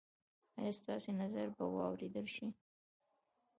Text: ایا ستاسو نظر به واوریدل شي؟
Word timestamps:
ایا 0.59 0.73
ستاسو 0.81 1.09
نظر 1.21 1.47
به 1.55 1.63
واوریدل 1.75 2.27
شي؟ 2.35 2.47